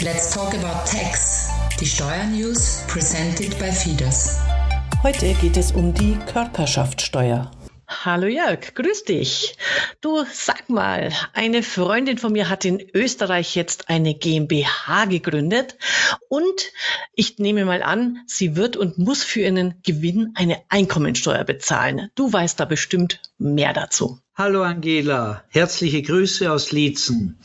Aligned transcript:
Let's 0.00 0.30
talk 0.32 0.54
about 0.54 0.86
tax. 0.86 1.48
Die 1.80 1.84
Steuernews 1.84 2.84
presented 2.86 3.58
by 3.58 3.72
Fides. 3.72 4.38
Heute 5.02 5.34
geht 5.40 5.56
es 5.56 5.72
um 5.72 5.92
die 5.92 6.16
Körperschaftssteuer. 6.32 7.50
Hallo 7.88 8.28
Jörg, 8.28 8.74
grüß 8.76 9.02
dich. 9.06 9.56
Du 10.00 10.24
sag 10.32 10.68
mal, 10.68 11.12
eine 11.32 11.64
Freundin 11.64 12.16
von 12.16 12.32
mir 12.32 12.48
hat 12.48 12.64
in 12.64 12.80
Österreich 12.94 13.56
jetzt 13.56 13.88
eine 13.88 14.14
GmbH 14.14 15.06
gegründet 15.06 15.76
und 16.28 16.70
ich 17.14 17.38
nehme 17.38 17.64
mal 17.64 17.82
an, 17.82 18.18
sie 18.28 18.54
wird 18.54 18.76
und 18.76 18.98
muss 18.98 19.24
für 19.24 19.40
ihren 19.40 19.82
Gewinn 19.82 20.30
eine 20.36 20.62
Einkommensteuer 20.68 21.42
bezahlen. 21.42 22.08
Du 22.14 22.32
weißt 22.32 22.60
da 22.60 22.66
bestimmt 22.66 23.20
mehr 23.36 23.72
dazu. 23.72 24.20
Hallo 24.36 24.62
Angela, 24.62 25.42
herzliche 25.48 26.02
Grüße 26.02 26.52
aus 26.52 26.70
Liezen. 26.70 27.40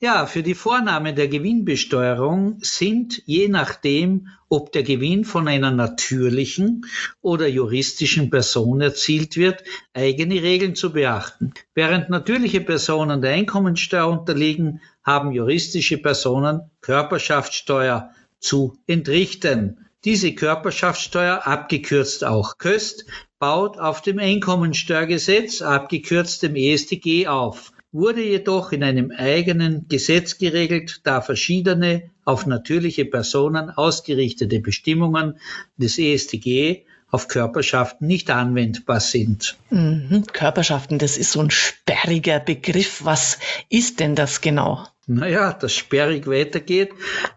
Ja, 0.00 0.26
für 0.26 0.44
die 0.44 0.54
Vornahme 0.54 1.12
der 1.12 1.26
Gewinnbesteuerung 1.26 2.58
sind 2.60 3.20
je 3.26 3.48
nachdem, 3.48 4.28
ob 4.48 4.70
der 4.70 4.84
Gewinn 4.84 5.24
von 5.24 5.48
einer 5.48 5.72
natürlichen 5.72 6.86
oder 7.20 7.48
juristischen 7.48 8.30
Person 8.30 8.80
erzielt 8.80 9.36
wird, 9.36 9.64
eigene 9.94 10.40
Regeln 10.40 10.76
zu 10.76 10.92
beachten. 10.92 11.52
Während 11.74 12.10
natürliche 12.10 12.60
Personen 12.60 13.22
der 13.22 13.32
Einkommensteuer 13.32 14.06
unterliegen, 14.06 14.80
haben 15.02 15.32
juristische 15.32 15.98
Personen 15.98 16.70
Körperschaftssteuer 16.80 18.12
zu 18.38 18.78
entrichten. 18.86 19.88
Diese 20.04 20.32
Körperschaftssteuer, 20.32 21.44
abgekürzt 21.44 22.24
auch 22.24 22.58
Köst, 22.58 23.04
baut 23.40 23.80
auf 23.80 24.00
dem 24.00 24.20
Einkommensteuergesetz, 24.20 25.60
abgekürzt 25.60 26.44
dem 26.44 26.54
EStG 26.54 27.26
auf 27.26 27.72
wurde 27.98 28.22
jedoch 28.22 28.72
in 28.72 28.84
einem 28.84 29.10
eigenen 29.10 29.86
Gesetz 29.88 30.38
geregelt, 30.38 31.00
da 31.04 31.20
verschiedene 31.20 32.10
auf 32.24 32.46
natürliche 32.46 33.04
Personen 33.04 33.70
ausgerichtete 33.70 34.60
Bestimmungen 34.60 35.34
des 35.76 35.98
EStG 35.98 36.84
auf 37.10 37.28
Körperschaften 37.28 38.06
nicht 38.06 38.30
anwendbar 38.30 39.00
sind. 39.00 39.56
Mhm, 39.70 40.24
Körperschaften, 40.32 40.98
das 40.98 41.16
ist 41.16 41.32
so 41.32 41.40
ein 41.40 41.50
sperriger 41.50 42.38
Begriff. 42.38 43.04
Was 43.04 43.38
ist 43.68 44.00
denn 44.00 44.14
das 44.14 44.40
genau? 44.40 44.86
Naja, 45.06 45.54
das 45.54 45.72
sperrig 45.72 46.26
weitergeht. 46.26 46.90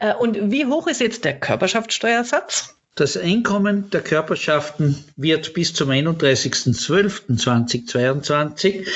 Äh, 0.01 0.15
und 0.15 0.51
wie 0.51 0.67
hoch 0.67 0.89
ist 0.89 1.01
jetzt 1.01 1.25
der 1.25 1.39
Körperschaftssteuersatz? 1.39 2.75
Das 2.95 3.17
Einkommen 3.17 3.89
der 3.89 4.03
Körperschaften 4.03 5.03
wird 5.17 5.55
bis 5.55 5.73
zum 5.73 5.89
31.12.2022 5.89 8.87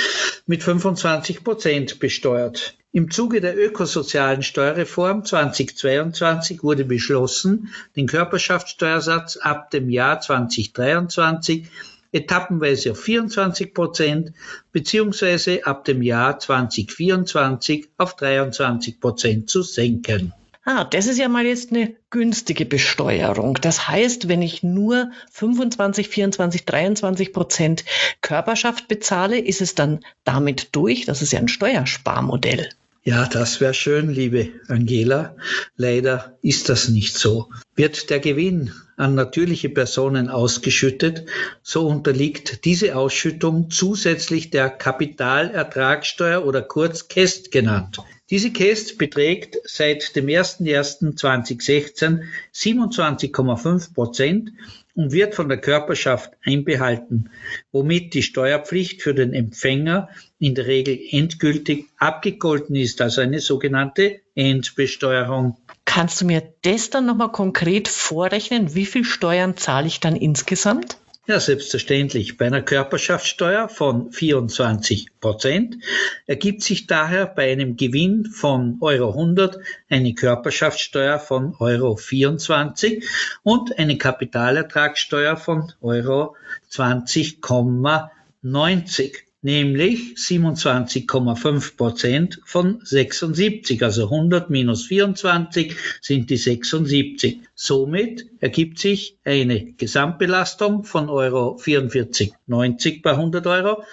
mit 0.47 0.63
25 0.63 1.43
Prozent 1.43 1.99
besteuert. 1.99 2.75
Im 2.93 3.11
Zuge 3.11 3.41
der 3.41 3.59
ökosozialen 3.59 4.43
Steuerreform 4.43 5.25
2022 5.25 6.63
wurde 6.63 6.85
beschlossen, 6.85 7.73
den 7.95 8.07
Körperschaftssteuersatz 8.07 9.39
ab 9.39 9.71
dem 9.71 9.89
Jahr 9.89 10.21
2023 10.21 11.71
etappenweise 12.17 12.93
auf 12.93 13.01
24 13.01 13.75
Prozent 13.75 14.33
beziehungsweise 14.73 15.67
ab 15.67 15.85
dem 15.85 16.03
Jahr 16.03 16.39
2024 16.39 17.89
auf 17.99 18.17
23 18.17 19.01
Prozent 19.01 19.51
zu 19.51 19.63
senken. 19.63 20.33
Ah, 20.69 20.83
das 20.83 21.07
ist 21.07 21.19
ja 21.19 21.29
mal 21.29 21.47
jetzt 21.47 21.71
eine 21.71 21.95
günstige 22.11 22.67
Besteuerung. 22.67 23.57
Das 23.61 23.87
heißt, 23.87 24.27
wenn 24.27 24.43
ich 24.43 24.65
nur 24.65 25.13
25, 25.31 26.09
24, 26.09 26.65
23 26.65 27.33
Prozent 27.33 27.85
Körperschaft 28.21 28.89
bezahle, 28.89 29.39
ist 29.39 29.61
es 29.61 29.77
dann 29.77 30.01
damit 30.25 30.75
durch? 30.75 31.05
Das 31.05 31.23
ist 31.23 31.33
ja 31.33 31.39
ein 31.39 31.47
Steuersparmodell. 31.47 32.69
Ja, 33.07 33.29
das 33.29 33.61
wäre 33.61 33.73
schön, 33.73 34.11
liebe 34.11 34.49
Angela. 34.67 35.37
Leider 35.77 36.37
ist 36.43 36.69
das 36.69 36.89
nicht 36.89 37.17
so. 37.17 37.51
Wird 37.77 38.11
der 38.11 38.19
Gewinn 38.19 38.73
an 38.97 39.15
natürliche 39.15 39.69
Personen 39.69 40.29
ausgeschüttet, 40.29 41.25
so 41.63 41.87
unterliegt 41.87 42.65
diese 42.65 42.97
Ausschüttung 42.97 43.71
zusätzlich 43.71 44.51
der 44.51 44.71
Kapitalertragssteuer 44.71 46.45
oder 46.45 46.63
kurz 46.63 47.07
KEST 47.07 47.53
genannt. 47.53 47.99
Diese 48.29 48.51
KEST 48.51 48.99
beträgt 48.99 49.57
seit 49.65 50.17
dem 50.17 50.27
01.01.2016 50.27 52.23
27,5 52.53 53.95
Prozent 53.95 54.51
und 54.97 55.13
wird 55.13 55.37
von 55.37 55.49
der 55.49 55.59
Körperschaft 55.59 56.33
einbehalten, 56.45 57.31
womit 57.71 58.15
die 58.15 58.25
Steuerpflicht 58.25 59.01
für 59.03 59.15
den 59.15 59.33
Empfänger 59.33 60.09
in 60.41 60.57
der 60.57 60.67
Regel 60.67 60.99
endgültig 61.11 61.87
abgegolten 61.99 62.75
ist, 62.75 63.01
also 63.01 63.21
eine 63.21 63.39
sogenannte 63.39 64.21
Endbesteuerung. 64.35 65.57
Kannst 65.85 66.21
du 66.21 66.25
mir 66.25 66.43
das 66.63 66.91
dann 66.91 67.07
nochmal 67.07 67.31
konkret 67.31 67.87
vorrechnen? 67.87 68.75
Wie 68.75 68.87
viel 68.87 69.05
Steuern 69.05 69.57
zahle 69.57 69.87
ich 69.87 70.01
dann 70.01 70.17
insgesamt? 70.17 70.97
Ja, 71.29 71.41
selbstverständlich. 71.41 72.37
Bei 72.37 72.47
einer 72.47 72.63
Körperschaftssteuer 72.63 73.69
von 73.69 74.13
24 74.13 75.19
Prozent 75.19 75.79
ergibt 76.27 76.63
sich 76.63 76.87
daher 76.87 77.27
bei 77.27 77.51
einem 77.51 77.77
Gewinn 77.77 78.27
von 78.27 78.79
Euro 78.81 79.09
100 79.09 79.59
eine 79.91 80.15
Körperschaftssteuer 80.15 81.19
von 81.19 81.57
Euro 81.59 81.97
24 81.97 83.05
und 83.43 83.77
eine 83.77 83.99
Kapitalertragssteuer 83.99 85.37
von 85.37 85.73
Euro 85.81 86.37
20,90 86.71 89.26
nämlich 89.47 90.15
27,5 90.17 91.77
Prozent 91.77 92.41
von 92.45 92.81
76, 92.83 93.81
also 93.85 94.07
100 94.07 94.51
minus 94.51 94.87
24 94.87 95.77
sind 96.01 96.31
die 96.31 96.37
76. 96.37 97.43
Somit 97.55 98.27
ergibt 98.41 98.81
sich 98.81 99.19
eine 99.25 99.73
Gesamtbelastung 99.73 100.83
von 100.83 101.09
Euro 101.09 101.61
44,90 101.63 103.03
bei 103.03 103.13
100 103.13 103.47
Euro 103.47 103.85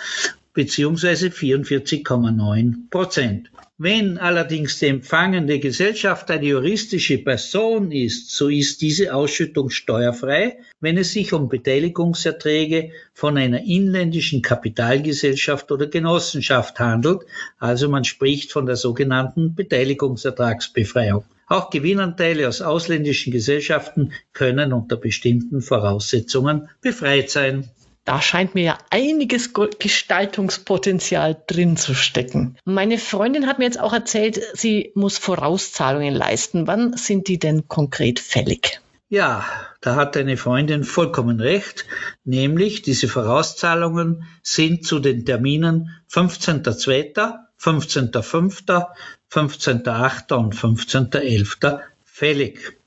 beziehungsweise 0.53 1.27
44,9 1.27 2.89
Prozent. 2.89 3.51
Wenn 3.79 4.19
allerdings 4.19 4.77
die 4.77 4.85
empfangende 4.85 5.57
Gesellschaft 5.57 6.29
eine 6.29 6.45
juristische 6.45 7.17
Person 7.17 7.91
ist, 7.91 8.29
so 8.29 8.47
ist 8.47 8.83
diese 8.83 9.15
Ausschüttung 9.15 9.71
steuerfrei, 9.71 10.59
wenn 10.79 10.95
es 10.95 11.13
sich 11.13 11.33
um 11.33 11.49
Beteiligungserträge 11.49 12.91
von 13.15 13.35
einer 13.35 13.63
inländischen 13.63 14.43
Kapitalgesellschaft 14.43 15.71
oder 15.71 15.87
Genossenschaft 15.87 16.79
handelt, 16.79 17.21
also 17.57 17.89
man 17.89 18.03
spricht 18.03 18.51
von 18.51 18.67
der 18.67 18.75
sogenannten 18.75 19.55
Beteiligungsertragsbefreiung. 19.55 21.25
Auch 21.47 21.71
Gewinnanteile 21.71 22.47
aus 22.47 22.61
ausländischen 22.61 23.33
Gesellschaften 23.33 24.13
können 24.33 24.71
unter 24.71 24.97
bestimmten 24.97 25.61
Voraussetzungen 25.61 26.69
befreit 26.81 27.31
sein. 27.31 27.69
Da 28.05 28.21
scheint 28.21 28.53
mir 28.53 28.63
ja 28.63 28.77
einiges 28.89 29.51
Gestaltungspotenzial 29.53 31.41
drin 31.47 31.77
zu 31.77 31.95
stecken. 31.95 32.57
Meine 32.65 32.97
Freundin 32.97 33.47
hat 33.47 33.59
mir 33.59 33.65
jetzt 33.65 33.79
auch 33.79 33.94
erzählt, 33.94 34.41
sie 34.53 34.91
muss 34.94 35.17
Vorauszahlungen 35.17 36.13
leisten. 36.13 36.67
Wann 36.67 36.97
sind 36.97 37.29
die 37.29 37.39
denn 37.39 37.67
konkret 37.69 38.19
fällig? 38.19 38.81
Ja, 39.07 39.45
da 39.79 39.95
hat 39.95 40.15
deine 40.15 40.38
Freundin 40.38 40.83
vollkommen 40.83 41.39
recht, 41.39 41.85
nämlich 42.23 42.81
diese 42.81 43.07
Vorauszahlungen 43.07 44.25
sind 44.41 44.85
zu 44.85 45.00
den 45.00 45.23
Terminen 45.23 45.91
15.02., 46.11 47.35
15.05., 47.59 48.88
15.08. 49.31 50.33
und 50.33 50.55
15.11. 50.55 51.79
fällig. 52.03 52.82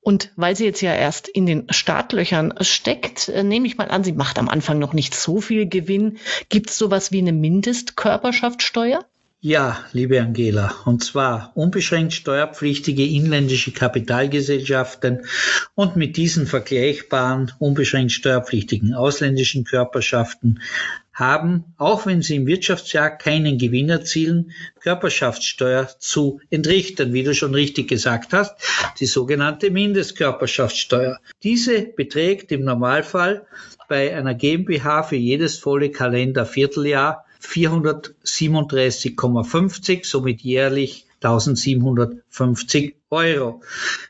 Und 0.00 0.32
weil 0.36 0.56
sie 0.56 0.64
jetzt 0.64 0.80
ja 0.80 0.94
erst 0.94 1.28
in 1.28 1.46
den 1.46 1.66
Startlöchern 1.70 2.54
steckt, 2.60 3.28
äh, 3.28 3.42
nehme 3.42 3.66
ich 3.66 3.76
mal 3.76 3.88
an, 3.88 4.04
sie 4.04 4.12
macht 4.12 4.38
am 4.38 4.48
Anfang 4.48 4.78
noch 4.78 4.92
nicht 4.92 5.14
so 5.14 5.40
viel 5.40 5.66
Gewinn. 5.66 6.18
Gibt 6.48 6.70
es 6.70 6.78
sowas 6.78 7.12
wie 7.12 7.18
eine 7.18 7.32
Mindestkörperschaftssteuer? 7.32 9.04
Ja, 9.46 9.84
liebe 9.92 10.22
Angela, 10.22 10.74
und 10.86 11.04
zwar 11.04 11.52
unbeschränkt 11.54 12.14
steuerpflichtige 12.14 13.04
inländische 13.04 13.72
Kapitalgesellschaften 13.72 15.26
und 15.74 15.96
mit 15.96 16.16
diesen 16.16 16.46
vergleichbaren 16.46 17.52
unbeschränkt 17.58 18.12
steuerpflichtigen 18.12 18.94
ausländischen 18.94 19.64
Körperschaften 19.64 20.62
haben, 21.14 21.74
auch 21.78 22.06
wenn 22.06 22.22
sie 22.22 22.36
im 22.36 22.46
Wirtschaftsjahr 22.46 23.16
keinen 23.16 23.58
Gewinn 23.58 23.88
erzielen, 23.88 24.52
Körperschaftssteuer 24.80 25.88
zu 25.98 26.40
entrichten, 26.50 27.12
wie 27.12 27.22
du 27.22 27.34
schon 27.34 27.54
richtig 27.54 27.88
gesagt 27.88 28.32
hast, 28.32 28.56
die 28.98 29.06
sogenannte 29.06 29.70
Mindestkörperschaftssteuer. 29.70 31.20
Diese 31.42 31.82
beträgt 31.82 32.50
im 32.52 32.64
Normalfall 32.64 33.46
bei 33.88 34.16
einer 34.16 34.34
GmbH 34.34 35.02
für 35.04 35.16
jedes 35.16 35.58
volle 35.58 35.90
Kalendervierteljahr 35.90 37.24
437,50, 37.40 40.04
somit 40.04 40.40
jährlich 40.40 41.06
1750 41.24 42.96
Euro. 43.10 43.62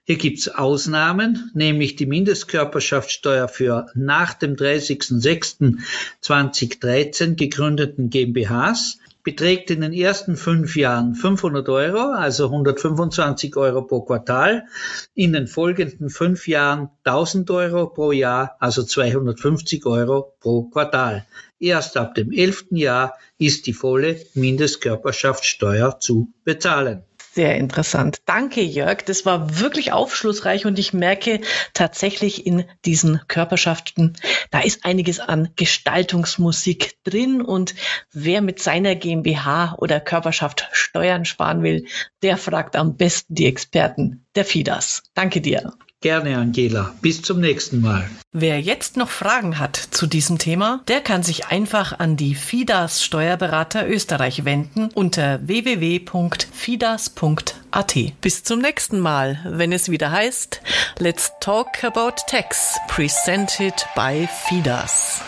Hier 0.05 0.16
gibt's 0.16 0.49
Ausnahmen, 0.49 1.50
nämlich 1.55 1.96
die 1.96 2.06
Mindestkörperschaftssteuer 2.06 3.49
für 3.49 3.87
nach 3.94 4.34
dem 4.34 4.56
30.06.2013 4.56 7.37
gegründeten 7.37 8.11
GmbHs 8.11 8.99
beträgt 9.25 9.71
in 9.71 9.81
den 9.81 9.94
ersten 9.94 10.37
fünf 10.37 10.76
Jahren 10.76 11.15
500 11.15 11.69
Euro, 11.71 12.12
also 12.12 12.44
125 12.44 13.56
Euro 13.56 13.82
pro 13.82 14.03
Quartal, 14.03 14.67
in 15.15 15.32
den 15.32 15.47
folgenden 15.47 16.11
fünf 16.11 16.47
Jahren 16.47 16.91
1000 17.05 17.50
Euro 17.50 17.88
pro 17.88 18.12
Jahr, 18.12 18.56
also 18.61 18.82
250 18.85 19.87
Euro 19.87 20.35
pro 20.41 20.65
Quartal. 20.65 21.25
Erst 21.59 21.97
ab 21.97 22.15
dem 22.15 22.31
elften 22.31 22.76
Jahr 22.76 23.17
ist 23.38 23.67
die 23.67 23.73
volle 23.73 24.21
Mindestkörperschaftssteuer 24.35 25.99
zu 25.99 26.32
bezahlen. 26.44 27.05
Sehr 27.34 27.56
interessant. 27.56 28.19
Danke, 28.26 28.62
Jörg. 28.62 29.02
Das 29.06 29.26
war 29.26 29.58
wirklich 29.58 29.90
aufschlussreich 29.90 30.66
und 30.66 30.78
ich 30.78 30.92
merke 30.92 31.40
tatsächlich 31.72 32.46
in 32.46 32.64
diesen 32.84 33.22
Körperschaften, 33.26 34.12
da 34.52 34.60
ist 34.60 34.84
einiges 34.84 35.19
an 35.19 35.48
Gestaltungsmusik 35.56 37.02
drin 37.02 37.42
und 37.42 37.75
wer 38.12 38.40
mit 38.40 38.60
seiner 38.60 38.94
GmbH 38.94 39.75
oder 39.78 39.98
Körperschaft 39.98 40.69
Steuern 40.70 41.25
sparen 41.25 41.64
will, 41.64 41.86
der 42.22 42.36
fragt 42.36 42.76
am 42.76 42.96
besten 42.96 43.34
die 43.34 43.46
Experten 43.46 44.23
der 44.34 44.44
FIDAS. 44.44 45.05
Danke 45.14 45.41
dir. 45.41 45.74
Gerne, 46.05 46.36
Angela. 46.36 46.94
Bis 47.00 47.22
zum 47.22 47.41
nächsten 47.41 47.81
Mal. 47.81 48.06
Wer 48.31 48.60
jetzt 48.60 48.98
noch 48.98 49.08
Fragen 49.08 49.58
hat 49.58 49.76
zu 49.76 50.06
diesem 50.06 50.36
Thema, 50.36 50.82
der 50.86 51.00
kann 51.00 51.22
sich 51.22 51.46
einfach 51.46 51.98
an 51.98 52.19
die 52.19 52.34
FIDAS 52.34 53.03
Steuerberater 53.03 53.88
Österreich 53.88 54.44
wenden 54.44 54.91
unter 54.93 55.41
www.fidas.at. 55.48 57.94
Bis 58.20 58.44
zum 58.44 58.58
nächsten 58.58 59.00
Mal, 59.00 59.41
wenn 59.48 59.72
es 59.72 59.91
wieder 59.91 60.10
heißt 60.10 60.60
Let's 60.98 61.32
Talk 61.41 61.82
About 61.82 62.17
Tax, 62.26 62.79
presented 62.86 63.86
by 63.96 64.29
FIDAS. 64.46 65.22